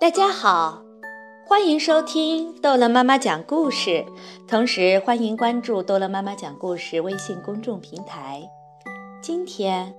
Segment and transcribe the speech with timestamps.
[0.00, 0.80] 大家好，
[1.44, 4.06] 欢迎收听逗乐妈妈讲故事，
[4.46, 8.48] 同时欢迎关注逗乐妈妈讲故事微信公众平台。
[9.20, 9.92] 今天，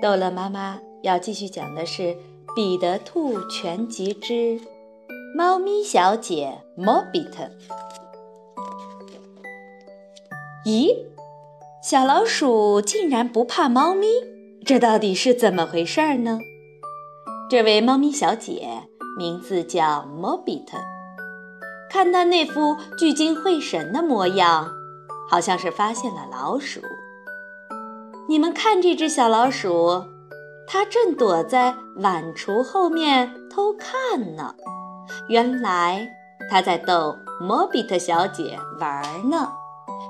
[0.00, 2.02] 逗乐妈妈要继续讲的是
[2.54, 4.60] 《彼得兔全集之
[5.36, 7.42] 猫咪小姐莫比特》。
[10.64, 10.96] 咦，
[11.82, 14.06] 小老鼠竟然不怕猫咪，
[14.64, 16.38] 这到底是怎么回事呢？
[17.50, 18.82] 这位猫咪小姐。
[19.16, 20.76] 名字叫莫比特，
[21.90, 24.70] 看他那副聚精会神的模样，
[25.30, 26.82] 好像是发现了老鼠。
[28.28, 30.04] 你们看这只小老鼠，
[30.66, 34.54] 它正躲在碗橱后面偷看呢。
[35.28, 36.06] 原来
[36.50, 39.50] 它在逗莫比特小姐玩呢。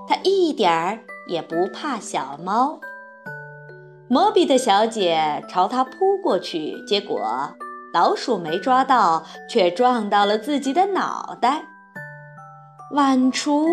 [0.08, 0.98] 它一点儿
[1.28, 2.80] 也不怕小猫。
[4.08, 7.50] 莫比特小姐朝它扑过去，结果。
[7.96, 11.64] 老鼠没抓到，却撞到了自己的脑袋。
[12.92, 13.66] 碗橱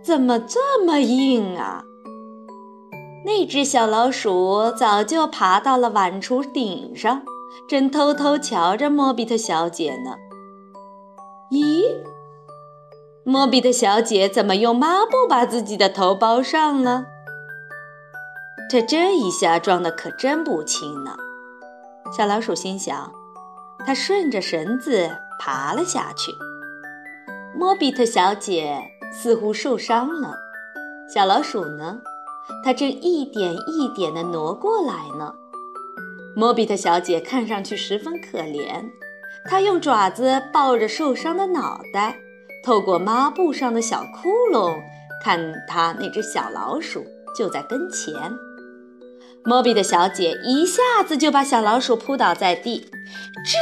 [0.00, 1.82] 怎么这么硬啊？
[3.24, 7.22] 那只小老鼠早就爬到了碗橱顶上，
[7.68, 10.14] 正偷偷瞧着莫比特小姐呢。
[11.50, 11.82] 咦，
[13.24, 17.06] 莫比特小姐怎么用抹布把自己的头包上了？
[18.70, 21.16] 这这一下撞得可真不轻呢。
[22.16, 23.12] 小老鼠心想。
[23.86, 26.32] 他顺着绳子爬了下去。
[27.54, 28.78] 莫比特小姐
[29.12, 30.34] 似乎受伤了，
[31.12, 32.00] 小老鼠呢？
[32.62, 35.32] 它正一点一点地挪过来呢。
[36.36, 38.84] 莫比特小姐看上去十分可怜，
[39.48, 42.18] 她用爪子抱着受伤的脑袋，
[42.64, 44.74] 透过抹布上的小窟窿，
[45.22, 47.04] 看她那只小老鼠
[47.36, 48.14] 就在跟前。
[49.46, 52.88] 莫比的小姐一下子就把小老鼠扑倒在地，
[53.44, 53.56] 吱！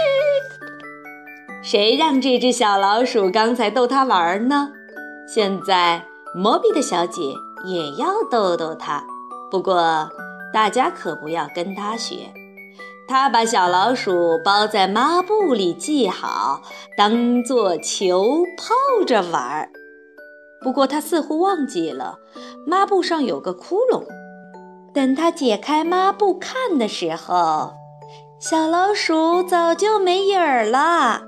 [1.60, 4.70] 谁让这只小老鼠刚才逗它玩呢？
[5.26, 6.04] 现在
[6.36, 7.22] 莫比的小姐
[7.64, 9.04] 也要逗逗它，
[9.50, 10.08] 不过
[10.54, 12.14] 大家可不要跟她学。
[13.08, 16.62] 她把小老鼠包在抹布里系好，
[16.96, 19.68] 当做球泡着玩儿。
[20.62, 22.20] 不过她似乎忘记了
[22.64, 24.04] 抹布上有个窟窿。
[24.94, 27.72] 等他解开抹布看的时候，
[28.38, 31.22] 小老鼠早就没影儿了。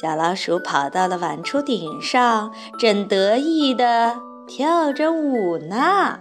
[0.00, 6.20] 小老鼠跑到了碗橱顶上，正得意地跳着舞呢。